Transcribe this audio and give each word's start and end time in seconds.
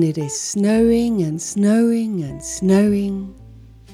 and 0.00 0.08
it 0.08 0.16
is 0.16 0.40
snowing 0.40 1.20
and 1.20 1.42
snowing 1.42 2.22
and 2.22 2.42
snowing. 2.42 3.34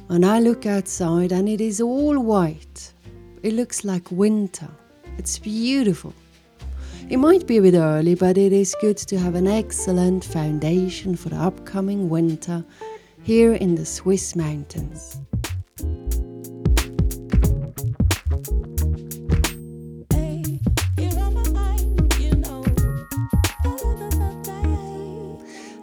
And 0.08 0.24
I 0.24 0.38
look 0.38 0.64
outside 0.64 1.32
and 1.32 1.48
it 1.48 1.60
is 1.60 1.80
all 1.80 2.16
white. 2.20 2.92
It 3.42 3.54
looks 3.54 3.82
like 3.84 4.12
winter. 4.12 4.68
It's 5.18 5.36
beautiful. 5.40 6.14
It 7.10 7.16
might 7.16 7.48
be 7.48 7.56
a 7.56 7.62
bit 7.62 7.74
early, 7.74 8.14
but 8.14 8.38
it 8.38 8.52
is 8.52 8.76
good 8.80 8.98
to 8.98 9.18
have 9.18 9.34
an 9.34 9.48
excellent 9.48 10.24
foundation 10.24 11.16
for 11.16 11.30
the 11.30 11.38
upcoming 11.38 12.08
winter 12.08 12.64
here 13.24 13.54
in 13.54 13.74
the 13.74 13.84
Swiss 13.84 14.36
mountains. 14.36 15.18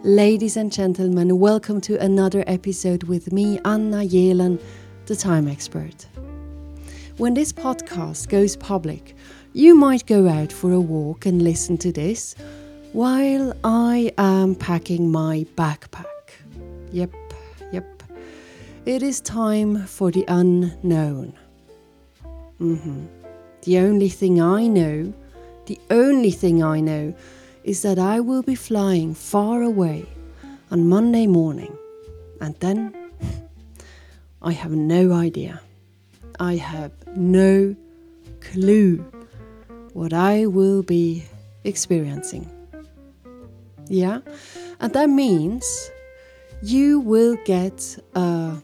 Ladies 0.04 0.58
and 0.58 0.70
gentlemen, 0.70 1.38
welcome 1.38 1.80
to 1.80 1.98
another 1.98 2.44
episode 2.46 3.04
with 3.04 3.32
me, 3.32 3.58
Anna 3.64 4.04
Jelen, 4.04 4.60
the 5.06 5.16
time 5.16 5.48
expert. 5.48 6.06
When 7.16 7.32
this 7.32 7.54
podcast 7.54 8.28
goes 8.28 8.54
public, 8.54 9.16
you 9.54 9.74
might 9.74 10.04
go 10.04 10.28
out 10.28 10.52
for 10.52 10.72
a 10.72 10.78
walk 10.78 11.24
and 11.24 11.40
listen 11.40 11.78
to 11.78 11.90
this 11.90 12.34
while 12.92 13.54
I 13.64 14.12
am 14.18 14.56
packing 14.56 15.10
my 15.10 15.46
backpack. 15.56 16.04
Yep, 16.92 17.14
yep. 17.72 18.02
It 18.84 19.02
is 19.02 19.22
time 19.22 19.86
for 19.86 20.10
the 20.10 20.26
unknown. 20.28 21.32
Mm-hmm. 22.60 23.06
The 23.62 23.78
only 23.78 24.10
thing 24.10 24.38
I 24.38 24.66
know, 24.66 25.14
the 25.64 25.80
only 25.88 26.30
thing 26.30 26.62
I 26.62 26.80
know 26.80 27.14
is 27.64 27.82
that 27.82 27.98
I 27.98 28.20
will 28.20 28.42
be 28.42 28.54
flying 28.54 29.14
far 29.14 29.62
away 29.62 30.06
on 30.70 30.86
Monday 30.88 31.26
morning. 31.26 31.76
And 32.40 32.54
then 32.60 32.94
I 34.42 34.52
have 34.52 34.70
no 34.72 35.12
idea. 35.12 35.60
I 36.38 36.56
have 36.56 36.92
no 37.16 37.74
clue 38.40 39.04
what 39.94 40.12
I 40.12 40.46
will 40.46 40.82
be 40.82 41.24
experiencing. 41.64 42.50
Yeah? 43.88 44.20
And 44.80 44.92
that 44.92 45.08
means 45.08 45.90
you 46.62 47.00
will 47.00 47.36
get 47.44 47.98
uh, 48.14 48.56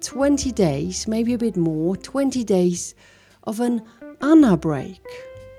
20 0.00 0.52
days, 0.52 1.08
maybe 1.08 1.34
a 1.34 1.38
bit 1.38 1.56
more, 1.56 1.96
20 1.96 2.44
days 2.44 2.94
of 3.44 3.60
an 3.60 3.82
Anna 4.20 4.56
break. 4.56 5.02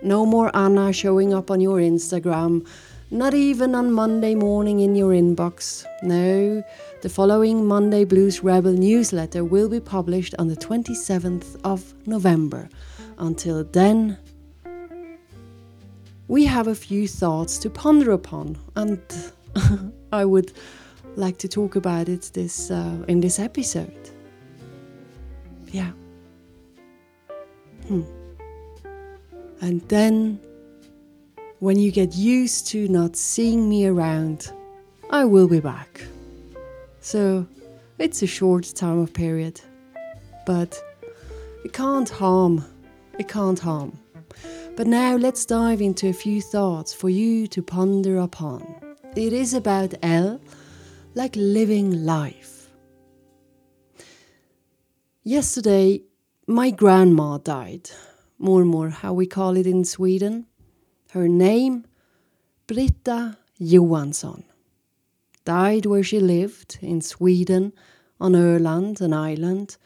No 0.05 0.23
more 0.23 0.55
Anna 0.55 0.93
showing 0.93 1.33
up 1.33 1.49
on 1.49 1.59
your 1.59 1.79
Instagram, 1.79 2.63
not 3.09 3.33
even 3.33 3.73
on 3.73 3.91
Monday 3.91 4.35
morning 4.35 4.81
in 4.81 4.93
your 4.93 5.13
inbox. 5.13 5.83
No, 6.03 6.63
the 7.01 7.09
following 7.09 7.65
Monday 7.65 8.05
Blues 8.05 8.43
Rebel 8.43 8.73
newsletter 8.73 9.43
will 9.43 9.67
be 9.67 9.79
published 9.79 10.35
on 10.37 10.47
the 10.47 10.55
27th 10.55 11.59
of 11.63 11.95
November. 12.05 12.69
Until 13.17 13.63
then, 13.63 14.19
we 16.27 16.45
have 16.45 16.67
a 16.67 16.75
few 16.75 17.07
thoughts 17.07 17.57
to 17.57 17.71
ponder 17.71 18.11
upon, 18.11 18.59
and 18.75 19.01
I 20.11 20.23
would 20.23 20.53
like 21.15 21.39
to 21.39 21.47
talk 21.47 21.75
about 21.75 22.09
it 22.09 22.29
this 22.35 22.69
uh, 22.69 23.03
in 23.07 23.21
this 23.21 23.39
episode. 23.39 24.11
Yeah. 25.71 25.93
Hmm. 27.87 28.03
And 29.61 29.81
then, 29.89 30.39
when 31.59 31.79
you 31.79 31.91
get 31.91 32.15
used 32.15 32.67
to 32.67 32.87
not 32.87 33.15
seeing 33.15 33.69
me 33.69 33.87
around, 33.87 34.51
I 35.09 35.25
will 35.25 35.47
be 35.47 35.59
back. 35.59 36.01
So, 36.99 37.47
it's 37.97 38.21
a 38.21 38.27
short 38.27 38.71
time 38.75 38.99
of 38.99 39.13
period, 39.13 39.61
but 40.45 40.81
it 41.63 41.73
can't 41.73 42.09
harm. 42.09 42.65
It 43.17 43.27
can't 43.27 43.59
harm. 43.59 43.97
But 44.75 44.88
now 44.88 45.15
let's 45.15 45.45
dive 45.45 45.81
into 45.81 46.09
a 46.09 46.13
few 46.13 46.41
thoughts 46.41 46.94
for 46.94 47.09
you 47.09 47.47
to 47.47 47.61
ponder 47.61 48.17
upon. 48.19 48.75
It 49.15 49.31
is 49.31 49.53
about 49.53 49.94
L, 50.03 50.41
like 51.13 51.33
living 51.38 52.05
life. 52.05 52.69
Yesterday, 55.23 56.01
my 56.45 56.71
grandma 56.71 57.38
died 57.38 57.89
mormor, 58.38 58.90
how 58.90 59.13
we 59.13 59.25
call 59.25 59.57
it 59.57 59.68
in 59.68 59.85
Sweden. 59.85 60.46
Her 61.12 61.28
name, 61.28 61.85
Britta 62.68 63.38
Johansson. 63.57 64.44
Died 65.46 65.85
where 65.85 66.03
she 66.03 66.19
lived, 66.19 66.79
in 66.81 67.01
Sweden, 67.01 67.74
on 68.19 68.34
Öland, 68.34 69.01
an 69.01 69.13
island, 69.13 69.78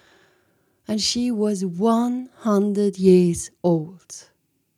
and 0.88 1.02
she 1.02 1.30
was 1.30 1.66
100 1.66 2.98
years 2.98 3.52
old. 3.64 4.30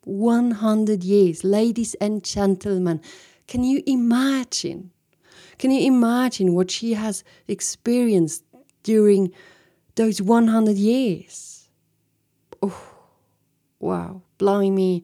100 0.04 1.04
years. 1.04 1.44
Ladies 1.44 1.94
and 1.96 2.24
gentlemen, 2.24 3.02
can 3.48 3.64
you 3.64 3.84
imagine? 3.86 4.92
Can 5.58 5.72
you 5.72 5.86
imagine 5.86 6.54
what 6.54 6.72
she 6.72 6.94
has 6.94 7.24
experienced 7.48 8.44
during 8.84 9.32
those 9.96 10.22
100 10.22 10.76
years? 10.76 11.70
Oh, 12.62 12.91
Wow, 13.82 14.22
blimey. 14.38 15.04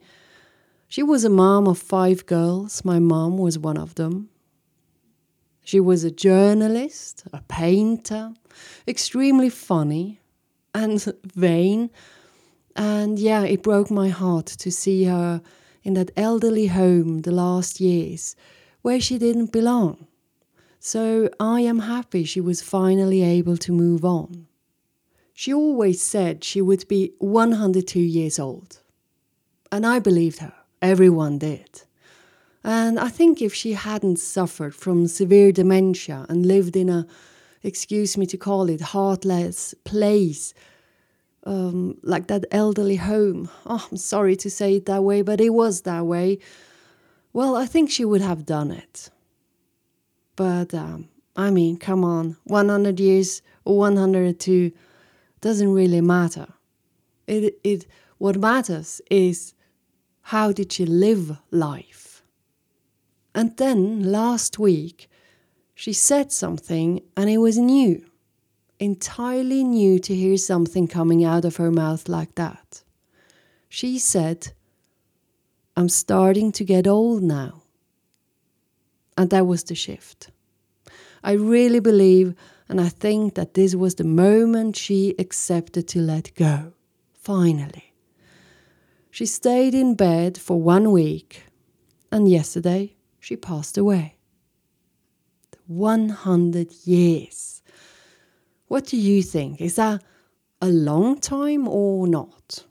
She 0.87 1.01
was 1.01 1.25
a 1.25 1.29
mom 1.29 1.67
of 1.67 1.79
five 1.79 2.27
girls. 2.27 2.85
My 2.85 2.99
mom 2.99 3.39
was 3.39 3.57
one 3.57 3.75
of 3.77 3.95
them. 3.95 4.29
She 5.63 5.79
was 5.79 6.03
a 6.03 6.11
journalist, 6.11 7.23
a 7.33 7.41
painter, 7.41 8.33
extremely 8.87 9.49
funny 9.49 10.21
and 10.75 11.03
vain. 11.35 11.89
And 12.75 13.17
yeah, 13.17 13.43
it 13.43 13.63
broke 13.63 13.89
my 13.89 14.09
heart 14.09 14.45
to 14.45 14.71
see 14.71 15.05
her 15.05 15.41
in 15.83 15.95
that 15.95 16.11
elderly 16.15 16.67
home 16.67 17.23
the 17.23 17.31
last 17.31 17.81
years 17.81 18.35
where 18.83 19.01
she 19.01 19.17
didn't 19.17 19.51
belong. 19.51 20.05
So 20.79 21.29
I 21.39 21.61
am 21.61 21.79
happy 21.79 22.23
she 22.23 22.39
was 22.39 22.61
finally 22.61 23.23
able 23.23 23.57
to 23.57 23.71
move 23.71 24.05
on. 24.05 24.46
She 25.39 25.53
always 25.53 26.01
said 26.01 26.43
she 26.43 26.63
would 26.63 26.87
be 26.87 27.13
102 27.19 27.99
years 27.99 28.39
old. 28.39 28.79
And 29.71 29.85
I 29.85 29.99
believed 29.99 30.39
her. 30.39 30.53
Everyone 30.81 31.37
did. 31.37 31.83
And 32.63 32.97
I 32.99 33.09
think 33.09 33.39
if 33.39 33.53
she 33.53 33.73
hadn't 33.73 34.17
suffered 34.17 34.73
from 34.73 35.05
severe 35.05 35.51
dementia 35.51 36.25
and 36.27 36.47
lived 36.47 36.75
in 36.75 36.89
a, 36.89 37.05
excuse 37.61 38.17
me 38.17 38.25
to 38.25 38.35
call 38.35 38.67
it, 38.67 38.81
heartless 38.81 39.75
place, 39.83 40.55
um, 41.43 41.99
like 42.01 42.25
that 42.29 42.45
elderly 42.49 42.95
home, 42.95 43.47
oh, 43.67 43.87
I'm 43.91 43.97
sorry 43.97 44.35
to 44.37 44.49
say 44.49 44.77
it 44.77 44.87
that 44.87 45.03
way, 45.03 45.21
but 45.21 45.39
it 45.39 45.51
was 45.51 45.81
that 45.81 46.07
way, 46.07 46.39
well, 47.31 47.55
I 47.55 47.67
think 47.67 47.91
she 47.91 48.05
would 48.05 48.21
have 48.21 48.43
done 48.43 48.71
it. 48.71 49.11
But, 50.35 50.73
um, 50.73 51.09
I 51.35 51.51
mean, 51.51 51.77
come 51.77 52.03
on, 52.03 52.37
100 52.45 52.99
years 52.99 53.43
or 53.65 53.77
102 53.77 54.71
doesn't 55.47 55.73
really 55.73 56.01
matter. 56.01 56.47
It, 57.25 57.57
it, 57.63 57.85
what 58.17 58.35
matters 58.35 59.01
is 59.09 59.53
how 60.33 60.51
did 60.51 60.73
she 60.73 60.85
live 60.85 61.37
life? 61.51 62.21
And 63.33 63.55
then 63.55 64.11
last 64.11 64.59
week, 64.59 65.09
she 65.73 65.93
said 65.93 66.33
something 66.33 67.01
and 67.15 67.29
it 67.29 67.37
was 67.37 67.57
new. 67.57 68.03
Entirely 68.77 69.63
new 69.63 69.99
to 69.99 70.13
hear 70.13 70.35
something 70.35 70.85
coming 70.85 71.23
out 71.23 71.45
of 71.45 71.55
her 71.55 71.71
mouth 71.71 72.09
like 72.09 72.35
that. 72.35 72.83
She 73.69 73.99
said, 73.99 74.51
I'm 75.77 75.87
starting 75.87 76.51
to 76.51 76.65
get 76.65 76.87
old 76.87 77.23
now. 77.23 77.61
And 79.17 79.29
that 79.29 79.47
was 79.47 79.63
the 79.63 79.75
shift. 79.75 80.29
I 81.23 81.31
really 81.31 81.79
believe 81.79 82.35
and 82.69 82.81
I 82.81 82.89
think 82.89 83.35
that 83.35 83.53
this 83.53 83.75
was 83.75 83.95
the 83.95 84.03
moment 84.03 84.75
she 84.75 85.15
accepted 85.17 85.87
to 85.89 85.99
let 85.99 86.33
go. 86.35 86.73
Finally. 87.13 87.93
She 89.11 89.25
stayed 89.25 89.73
in 89.73 89.95
bed 89.95 90.37
for 90.37 90.61
one 90.61 90.91
week, 90.91 91.43
and 92.11 92.29
yesterday 92.29 92.95
she 93.19 93.35
passed 93.35 93.77
away. 93.77 94.15
100 95.67 96.71
years. 96.85 97.61
What 98.67 98.85
do 98.85 98.97
you 98.97 99.21
think? 99.21 99.61
Is 99.61 99.75
that 99.75 100.03
a 100.61 100.67
long 100.67 101.19
time 101.19 101.67
or 101.67 102.07
not? 102.07 102.65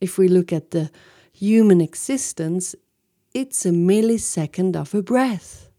If 0.00 0.18
we 0.18 0.28
look 0.28 0.52
at 0.52 0.70
the 0.70 0.90
human 1.32 1.80
existence, 1.80 2.74
it's 3.34 3.64
a 3.64 3.70
millisecond 3.70 4.76
of 4.76 4.94
a 4.94 5.02
breath. 5.02 5.70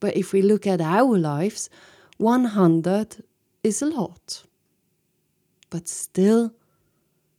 But 0.00 0.16
if 0.16 0.32
we 0.32 0.42
look 0.42 0.66
at 0.66 0.80
our 0.80 1.18
lives, 1.18 1.68
100 2.18 3.24
is 3.62 3.80
a 3.80 3.86
lot. 3.86 4.42
But 5.70 5.88
still, 5.88 6.52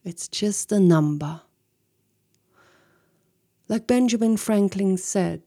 it's 0.04 0.28
just 0.28 0.72
a 0.72 0.80
number. 0.80 1.42
Like 3.68 3.86
Benjamin 3.86 4.38
Franklin 4.38 4.98
said, 4.98 5.42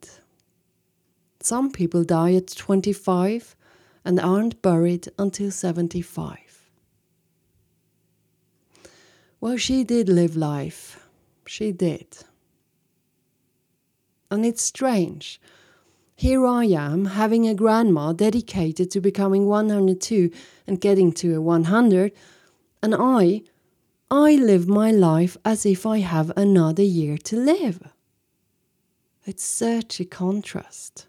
Some 1.41 1.73
people 1.73 2.05
die 2.05 2.35
at 2.35 2.49
25 2.49 3.57
and 4.05 4.21
aren't 4.21 4.63
buried 4.63 5.09
until 5.19 5.51
75. 5.51 6.71
Well, 9.41 9.57
she 9.57 9.83
did 9.83 10.09
live 10.09 10.37
life. 10.37 11.09
She 11.47 11.73
did. 11.73 12.07
And 14.31 14.47
it's 14.47 14.63
strange. 14.63 15.41
Here 16.23 16.47
I 16.47 16.67
am 16.67 17.07
having 17.07 17.49
a 17.49 17.53
grandma 17.53 18.13
dedicated 18.13 18.93
to 18.93 19.01
becoming 19.01 19.47
102 19.47 20.31
and 20.69 20.81
getting 20.81 21.11
to 21.15 21.35
a 21.35 21.41
100, 21.41 22.13
and 22.81 22.95
I, 22.95 23.43
I 24.09 24.37
live 24.37 24.69
my 24.69 24.93
life 24.93 25.37
as 25.45 25.67
if 25.67 25.85
I 25.85 25.99
have 25.99 26.31
another 26.37 26.85
year 26.85 27.19
to 27.19 27.37
live. 27.37 27.83
It's 29.27 29.43
such 29.43 29.99
a 29.99 30.05
contrast. 30.05 31.09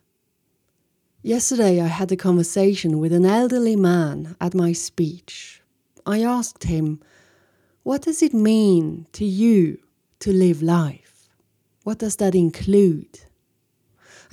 Yesterday, 1.21 1.79
I 1.79 1.89
had 1.89 2.11
a 2.11 2.15
conversation 2.15 2.97
with 2.97 3.13
an 3.13 3.23
elderly 3.23 3.75
man 3.75 4.35
at 4.41 4.55
my 4.55 4.71
speech. 4.71 5.61
I 6.07 6.23
asked 6.23 6.63
him, 6.63 6.99
What 7.83 8.01
does 8.01 8.23
it 8.23 8.33
mean 8.33 9.05
to 9.11 9.25
you 9.25 9.77
to 10.21 10.33
live 10.33 10.63
life? 10.63 11.29
What 11.83 11.99
does 11.99 12.15
that 12.15 12.33
include? 12.33 13.19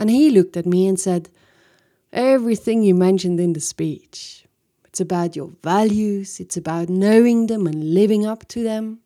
And 0.01 0.09
he 0.09 0.31
looked 0.31 0.57
at 0.57 0.65
me 0.65 0.89
and 0.89 0.99
said, 0.99 1.29
Everything 2.11 2.83
you 2.83 2.95
mentioned 2.95 3.39
in 3.39 3.53
the 3.53 3.61
speech. 3.61 4.47
It's 4.87 4.99
about 4.99 5.37
your 5.37 5.53
values, 5.63 6.41
it's 6.41 6.57
about 6.57 6.89
knowing 6.89 7.47
them 7.47 7.67
and 7.67 7.95
living 7.95 8.25
up 8.25 8.49
to 8.49 8.63
them. 8.63 9.01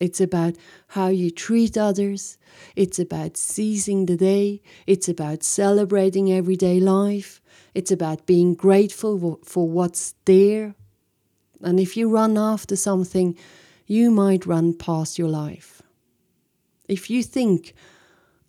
It's 0.00 0.20
about 0.20 0.54
how 0.88 1.08
you 1.08 1.30
treat 1.30 1.76
others. 1.76 2.38
It's 2.74 2.98
about 2.98 3.36
seizing 3.36 4.06
the 4.06 4.16
day. 4.16 4.62
It's 4.86 5.08
about 5.08 5.42
celebrating 5.42 6.32
everyday 6.32 6.80
life. 6.80 7.42
It's 7.74 7.90
about 7.90 8.24
being 8.24 8.54
grateful 8.54 9.40
for 9.44 9.68
what's 9.68 10.14
there. 10.24 10.74
And 11.60 11.78
if 11.78 11.96
you 11.96 12.08
run 12.08 12.38
after 12.38 12.76
something, 12.76 13.36
you 13.86 14.10
might 14.10 14.46
run 14.46 14.72
past 14.72 15.18
your 15.18 15.28
life. 15.28 15.82
If 16.88 17.10
you 17.10 17.22
think, 17.22 17.74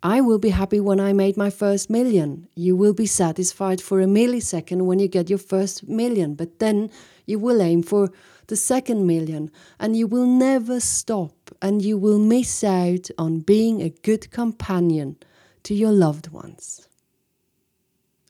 I 0.02 0.22
will 0.22 0.38
be 0.38 0.48
happy 0.48 0.80
when 0.80 0.98
I 0.98 1.12
made 1.12 1.36
my 1.36 1.50
first 1.50 1.90
million, 1.90 2.48
you 2.54 2.74
will 2.74 2.94
be 2.94 3.04
satisfied 3.04 3.82
for 3.82 4.00
a 4.00 4.06
millisecond 4.06 4.82
when 4.82 4.98
you 4.98 5.08
get 5.08 5.28
your 5.28 5.38
first 5.38 5.86
million, 5.88 6.34
but 6.34 6.58
then 6.58 6.90
you 7.26 7.38
will 7.38 7.60
aim 7.60 7.82
for 7.82 8.10
the 8.46 8.56
second 8.56 9.06
million, 9.06 9.50
and 9.78 9.94
you 9.94 10.06
will 10.06 10.26
never 10.26 10.80
stop, 10.80 11.50
and 11.60 11.82
you 11.82 11.98
will 11.98 12.18
miss 12.18 12.64
out 12.64 13.10
on 13.18 13.40
being 13.40 13.82
a 13.82 13.90
good 13.90 14.30
companion 14.30 15.16
to 15.64 15.74
your 15.74 15.92
loved 15.92 16.28
ones. 16.28 16.88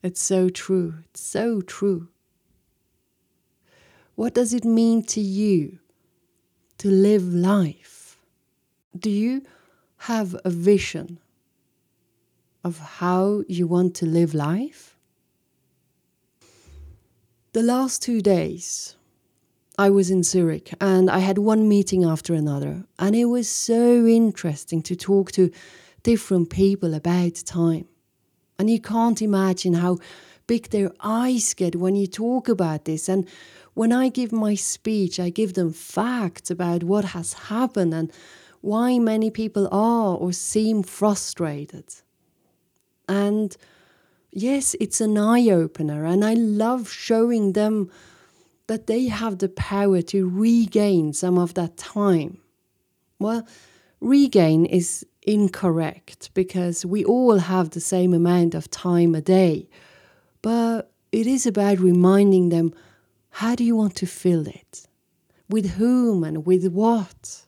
It's 0.02 0.20
so 0.20 0.48
true, 0.48 0.94
it's 1.10 1.20
so 1.20 1.60
true. 1.60 2.08
What 4.16 4.34
does 4.34 4.52
it 4.52 4.64
mean 4.64 5.04
to 5.04 5.20
you 5.20 5.78
to 6.78 6.90
live 6.90 7.32
life? 7.32 8.18
Do 8.98 9.08
you 9.08 9.42
have 9.98 10.36
a 10.44 10.50
vision 10.50 11.20
of 12.62 12.78
how 12.78 13.42
you 13.48 13.66
want 13.66 13.94
to 13.96 14.06
live 14.06 14.34
life? 14.34 14.96
The 17.52 17.62
last 17.62 18.02
two 18.02 18.20
days, 18.20 18.94
I 19.76 19.90
was 19.90 20.10
in 20.10 20.22
Zurich 20.22 20.72
and 20.80 21.10
I 21.10 21.18
had 21.18 21.38
one 21.38 21.68
meeting 21.68 22.04
after 22.04 22.34
another, 22.34 22.84
and 22.98 23.16
it 23.16 23.24
was 23.24 23.48
so 23.48 24.06
interesting 24.06 24.82
to 24.82 24.94
talk 24.94 25.32
to 25.32 25.50
different 26.02 26.50
people 26.50 26.94
about 26.94 27.34
time. 27.46 27.88
And 28.58 28.68
you 28.68 28.80
can't 28.80 29.22
imagine 29.22 29.74
how 29.74 29.98
big 30.46 30.68
their 30.70 30.92
eyes 31.00 31.54
get 31.54 31.76
when 31.76 31.96
you 31.96 32.06
talk 32.06 32.48
about 32.48 32.84
this. 32.84 33.08
And 33.08 33.26
when 33.74 33.92
I 33.92 34.10
give 34.10 34.32
my 34.32 34.54
speech, 34.54 35.18
I 35.18 35.30
give 35.30 35.54
them 35.54 35.72
facts 35.72 36.50
about 36.50 36.84
what 36.84 37.06
has 37.06 37.32
happened 37.32 37.94
and 37.94 38.12
why 38.60 38.98
many 38.98 39.30
people 39.30 39.66
are 39.72 40.16
or 40.16 40.32
seem 40.32 40.82
frustrated. 40.82 41.86
And 43.10 43.56
yes, 44.30 44.76
it's 44.78 45.00
an 45.00 45.18
eye 45.18 45.50
opener, 45.50 46.04
and 46.04 46.24
I 46.24 46.34
love 46.34 46.88
showing 46.88 47.54
them 47.54 47.90
that 48.68 48.86
they 48.86 49.08
have 49.08 49.38
the 49.38 49.48
power 49.48 50.00
to 50.00 50.28
regain 50.28 51.12
some 51.12 51.36
of 51.36 51.54
that 51.54 51.76
time. 51.76 52.38
Well, 53.18 53.48
regain 54.00 54.64
is 54.64 55.04
incorrect 55.22 56.30
because 56.34 56.86
we 56.86 57.04
all 57.04 57.38
have 57.38 57.70
the 57.70 57.80
same 57.80 58.14
amount 58.14 58.54
of 58.54 58.70
time 58.70 59.16
a 59.16 59.20
day. 59.20 59.68
But 60.40 60.92
it 61.10 61.26
is 61.26 61.46
about 61.46 61.80
reminding 61.80 62.50
them 62.50 62.72
how 63.30 63.56
do 63.56 63.64
you 63.64 63.74
want 63.74 63.96
to 63.96 64.06
fill 64.06 64.46
it? 64.46 64.86
With 65.48 65.70
whom 65.72 66.22
and 66.22 66.46
with 66.46 66.68
what? 66.68 67.44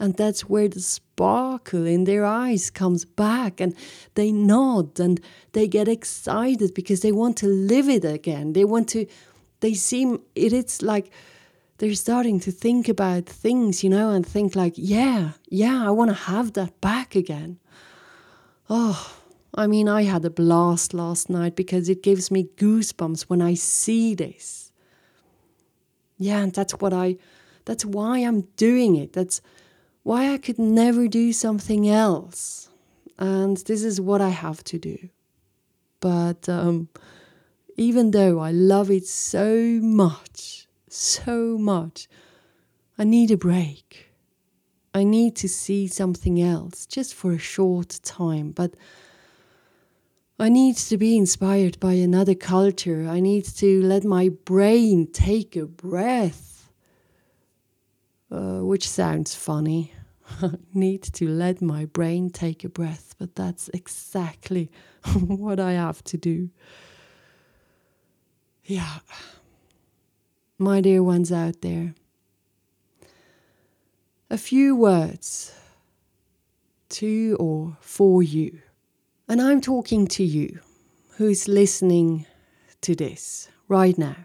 And 0.00 0.14
that's 0.16 0.42
where 0.42 0.68
the 0.68 0.80
sparkle 0.80 1.86
in 1.86 2.04
their 2.04 2.24
eyes 2.24 2.70
comes 2.70 3.04
back 3.04 3.60
and 3.60 3.74
they 4.14 4.30
nod 4.30 5.00
and 5.00 5.20
they 5.52 5.66
get 5.66 5.88
excited 5.88 6.72
because 6.74 7.00
they 7.00 7.12
want 7.12 7.36
to 7.38 7.46
live 7.46 7.88
it 7.88 8.04
again. 8.04 8.52
They 8.52 8.64
want 8.64 8.88
to 8.90 9.06
they 9.60 9.74
seem 9.74 10.20
it 10.34 10.52
is 10.52 10.82
like 10.82 11.10
they're 11.78 11.94
starting 11.94 12.40
to 12.40 12.50
think 12.50 12.88
about 12.88 13.26
things, 13.26 13.84
you 13.84 13.90
know, 13.90 14.10
and 14.10 14.26
think 14.26 14.56
like, 14.56 14.74
yeah, 14.76 15.32
yeah, 15.48 15.86
I 15.86 15.90
want 15.90 16.10
to 16.10 16.14
have 16.14 16.54
that 16.54 16.80
back 16.80 17.14
again. 17.14 17.58
Oh, 18.68 19.16
I 19.54 19.66
mean, 19.66 19.88
I 19.88 20.02
had 20.02 20.24
a 20.24 20.30
blast 20.30 20.92
last 20.92 21.30
night 21.30 21.56
because 21.56 21.88
it 21.88 22.02
gives 22.02 22.30
me 22.30 22.48
goosebumps 22.56 23.22
when 23.22 23.40
I 23.40 23.54
see 23.54 24.14
this. 24.14 24.72
Yeah, 26.18 26.40
and 26.40 26.52
that's 26.52 26.74
what 26.74 26.92
I 26.92 27.16
that's 27.64 27.84
why 27.84 28.18
I'm 28.18 28.42
doing 28.56 28.96
it. 28.96 29.12
That's 29.12 29.40
why 30.02 30.32
I 30.32 30.38
could 30.38 30.58
never 30.58 31.08
do 31.08 31.32
something 31.32 31.88
else. 31.88 32.68
And 33.18 33.56
this 33.58 33.82
is 33.82 34.00
what 34.00 34.20
I 34.20 34.30
have 34.30 34.62
to 34.64 34.78
do. 34.78 35.08
But 36.00 36.48
um 36.48 36.88
even 37.76 38.10
though 38.10 38.40
I 38.40 38.50
love 38.50 38.90
it 38.90 39.06
so 39.06 39.54
much, 39.80 40.66
so 40.88 41.56
much, 41.56 42.08
I 42.98 43.04
need 43.04 43.30
a 43.30 43.36
break. 43.36 44.08
I 44.92 45.04
need 45.04 45.36
to 45.36 45.48
see 45.48 45.86
something 45.86 46.42
else 46.42 46.86
just 46.86 47.14
for 47.14 47.32
a 47.32 47.38
short 47.38 48.00
time, 48.02 48.50
but 48.50 48.74
I 50.40 50.48
need 50.48 50.76
to 50.76 50.96
be 50.96 51.16
inspired 51.16 51.78
by 51.78 51.92
another 51.92 52.34
culture. 52.34 53.06
I 53.08 53.20
need 53.20 53.44
to 53.56 53.82
let 53.82 54.04
my 54.04 54.28
brain 54.28 55.06
take 55.12 55.54
a 55.54 55.66
breath, 55.66 56.47
uh, 58.30 58.60
which 58.60 58.88
sounds 58.88 59.34
funny. 59.34 59.92
need 60.74 61.02
to 61.02 61.28
let 61.28 61.62
my 61.62 61.84
brain 61.86 62.30
take 62.30 62.64
a 62.64 62.68
breath, 62.68 63.14
but 63.18 63.34
that's 63.34 63.68
exactly 63.72 64.70
what 65.14 65.58
I 65.60 65.72
have 65.72 66.02
to 66.04 66.16
do. 66.16 66.50
Yeah. 68.64 68.98
My 70.58 70.80
dear 70.80 71.02
ones 71.02 71.32
out 71.32 71.62
there, 71.62 71.94
a 74.30 74.36
few 74.36 74.76
words 74.76 75.54
to 76.90 77.36
or 77.38 77.76
for 77.80 78.22
you. 78.22 78.60
And 79.28 79.40
I'm 79.40 79.60
talking 79.60 80.06
to 80.08 80.24
you 80.24 80.60
who's 81.16 81.48
listening 81.48 82.26
to 82.80 82.94
this 82.94 83.48
right 83.68 83.96
now. 83.96 84.16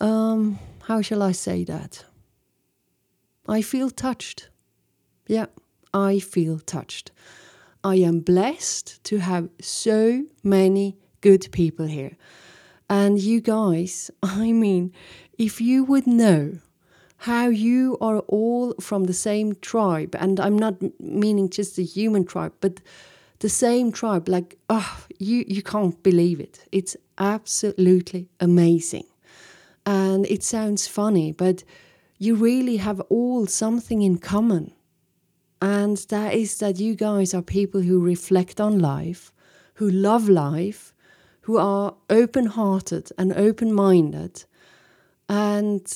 Um, 0.00 0.58
how 0.84 1.02
shall 1.02 1.22
I 1.22 1.32
say 1.32 1.64
that? 1.64 2.04
I 3.46 3.62
feel 3.62 3.90
touched. 3.90 4.48
Yeah, 5.26 5.46
I 5.92 6.18
feel 6.18 6.58
touched. 6.58 7.10
I 7.84 7.96
am 7.96 8.20
blessed 8.20 9.02
to 9.04 9.18
have 9.18 9.48
so 9.60 10.24
many 10.42 10.96
good 11.20 11.48
people 11.52 11.86
here. 11.86 12.16
And 12.88 13.18
you 13.18 13.40
guys, 13.40 14.10
I 14.22 14.52
mean, 14.52 14.92
if 15.38 15.60
you 15.60 15.84
would 15.84 16.06
know 16.06 16.58
how 17.18 17.48
you 17.48 17.96
are 18.00 18.18
all 18.20 18.74
from 18.80 19.04
the 19.04 19.14
same 19.14 19.54
tribe, 19.56 20.14
and 20.18 20.40
I'm 20.40 20.58
not 20.58 20.82
meaning 21.00 21.48
just 21.48 21.76
the 21.76 21.84
human 21.84 22.24
tribe, 22.24 22.52
but 22.60 22.80
the 23.38 23.48
same 23.48 23.92
tribe, 23.92 24.28
like, 24.28 24.58
oh, 24.68 25.04
you, 25.18 25.44
you 25.46 25.62
can't 25.62 26.00
believe 26.02 26.40
it. 26.40 26.64
It's 26.72 26.96
absolutely 27.18 28.28
amazing. 28.40 29.06
And 29.86 30.26
it 30.26 30.42
sounds 30.42 30.86
funny, 30.86 31.32
but 31.32 31.64
you 32.24 32.34
really 32.34 32.76
have 32.76 33.00
all 33.08 33.46
something 33.46 34.02
in 34.02 34.18
common. 34.18 34.72
And 35.60 35.96
that 36.08 36.34
is 36.34 36.58
that 36.58 36.78
you 36.78 36.94
guys 36.94 37.34
are 37.34 37.42
people 37.42 37.82
who 37.82 38.00
reflect 38.00 38.60
on 38.60 38.78
life, 38.78 39.32
who 39.74 39.90
love 39.90 40.28
life, 40.28 40.94
who 41.42 41.56
are 41.58 41.94
open 42.08 42.46
hearted 42.46 43.10
and 43.18 43.32
open 43.32 43.72
minded. 43.72 44.44
And 45.28 45.86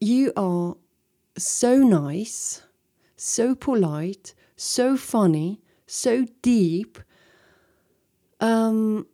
you 0.00 0.32
are 0.36 0.74
so 1.38 1.72
nice, 1.78 2.62
so 3.16 3.54
polite, 3.54 4.34
so 4.56 4.96
funny, 4.96 5.60
so 5.86 6.26
deep, 6.42 6.98
Um, 8.40 9.06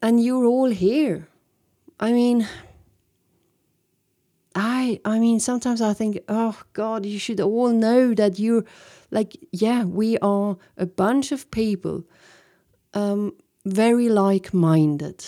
and 0.00 0.24
you're 0.24 0.46
all 0.46 0.70
here. 0.70 1.28
I 2.00 2.12
mean, 2.12 2.46
I 4.54 5.00
I 5.04 5.18
mean 5.18 5.40
sometimes 5.40 5.80
I 5.80 5.94
think, 5.94 6.18
oh 6.28 6.60
God, 6.72 7.06
you 7.06 7.18
should 7.18 7.40
all 7.40 7.70
know 7.70 8.14
that 8.14 8.38
you're 8.38 8.64
like, 9.10 9.36
yeah, 9.52 9.84
we 9.84 10.18
are 10.18 10.56
a 10.76 10.86
bunch 10.86 11.32
of 11.32 11.50
people, 11.50 12.04
um, 12.94 13.32
very 13.64 14.08
like-minded, 14.08 15.24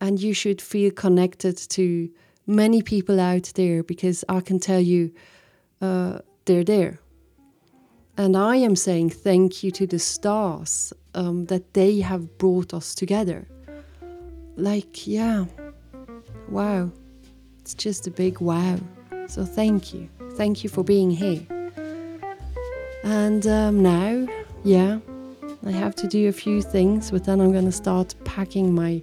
and 0.00 0.20
you 0.20 0.34
should 0.34 0.60
feel 0.60 0.90
connected 0.90 1.56
to 1.70 2.08
many 2.46 2.82
people 2.82 3.18
out 3.20 3.52
there 3.54 3.82
because 3.82 4.24
I 4.28 4.40
can 4.40 4.60
tell 4.60 4.80
you, 4.80 5.12
uh, 5.80 6.20
they're 6.44 6.64
there. 6.64 7.00
And 8.16 8.36
I 8.36 8.56
am 8.56 8.76
saying 8.76 9.10
thank 9.10 9.62
you 9.62 9.70
to 9.72 9.86
the 9.86 9.98
stars 9.98 10.92
um, 11.14 11.46
that 11.46 11.74
they 11.74 12.00
have 12.00 12.38
brought 12.38 12.72
us 12.72 12.94
together. 12.94 13.46
Like, 14.56 15.06
yeah, 15.06 15.44
wow. 16.48 16.92
It's 17.66 17.74
just 17.74 18.06
a 18.06 18.12
big 18.12 18.40
wow. 18.40 18.78
So 19.26 19.44
thank 19.44 19.92
you. 19.92 20.08
Thank 20.36 20.62
you 20.62 20.70
for 20.70 20.84
being 20.84 21.10
here. 21.10 21.44
And 23.02 23.44
um, 23.44 23.82
now, 23.82 24.28
yeah, 24.62 25.00
I 25.66 25.72
have 25.72 25.96
to 25.96 26.06
do 26.06 26.28
a 26.28 26.32
few 26.32 26.62
things, 26.62 27.10
but 27.10 27.24
then 27.24 27.40
I'm 27.40 27.50
going 27.50 27.64
to 27.64 27.72
start 27.72 28.14
packing 28.22 28.72
my 28.72 29.02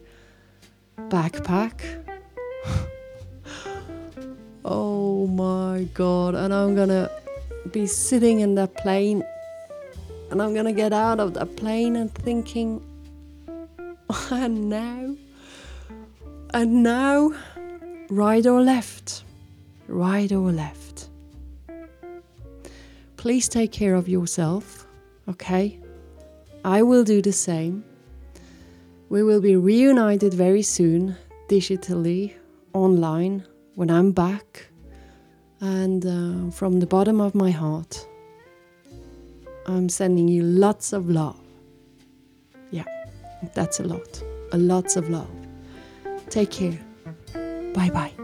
backpack. 1.10 1.82
oh 4.63 5.27
my 5.27 5.84
god. 5.93 6.34
And 6.34 6.53
I'm 6.53 6.74
going 6.74 6.88
to 6.88 7.12
be 7.70 7.86
sitting 7.86 8.39
in 8.39 8.55
that 8.55 8.77
plane 8.77 9.25
and 10.32 10.41
I'm 10.41 10.53
going 10.53 10.67
to 10.67 10.72
get 10.72 10.93
out 10.93 11.20
of 11.20 11.34
the 11.34 11.46
plane 11.46 11.98
and 11.98 12.15
thinking, 12.15 12.82
and 14.32 14.70
now, 14.70 15.17
and 16.53 16.82
now 16.82 17.34
right 18.13 18.46
or 18.46 18.62
left, 18.62 19.24
right 19.88 20.32
or 20.32 20.51
left. 20.51 21.10
Please 23.17 23.50
take 23.50 23.72
care 23.72 23.96
of 23.96 24.08
yourself, 24.08 24.86
okay? 25.27 25.79
I 26.63 26.84
will 26.84 27.03
do 27.03 27.22
the 27.22 27.32
same. 27.32 27.84
We 29.10 29.24
will 29.24 29.41
be 29.41 29.55
reunited 29.55 30.34
very 30.34 30.62
soon, 30.62 31.15
digitally, 31.50 32.34
online, 32.74 33.46
when 33.75 33.89
I'm 33.89 34.12
back. 34.12 34.67
And 35.60 36.05
uh, 36.05 36.51
from 36.51 36.79
the 36.79 36.88
bottom 36.88 37.20
of 37.20 37.34
my 37.34 37.50
heart, 37.50 38.08
I'm 39.65 39.89
sending 39.89 40.27
you 40.27 40.43
lots 40.43 40.93
of 40.93 41.10
love. 41.10 41.39
Yeah, 42.72 42.86
that's 43.55 43.79
a 43.79 43.84
lot. 43.84 44.22
A 44.51 44.58
lots 44.58 44.98
of 44.98 45.10
love. 45.10 45.32
Take 46.29 46.51
care. 46.51 46.79
Bye 47.74 47.89
bye. 47.89 48.23